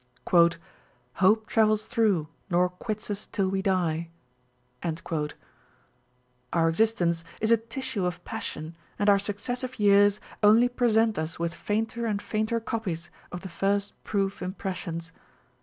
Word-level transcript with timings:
Hope 1.15 1.45
travels 1.45 1.85
through, 1.85 2.27
nor 2.49 2.69
quits 2.69 3.11
us 3.11 3.27
till 3.31 3.49
we 3.49 3.61
die. 3.61 4.09
Our 4.81 6.69
existence 6.69 7.23
is 7.39 7.51
a 7.51 7.57
tissue 7.57 8.07
of 8.07 8.25
passion, 8.25 8.75
and 8.97 9.11
our 9.11 9.19
successive 9.19 9.77
years 9.77 10.19
only 10.41 10.69
present 10.69 11.19
us 11.19 11.37
with 11.37 11.53
fainter 11.53 12.07
and 12.07 12.19
fainter 12.19 12.59
copies 12.59 13.11
of 13.31 13.41
the 13.41 13.49
first 13.49 13.93
proof 14.03 14.41
impressions. 14.41 15.11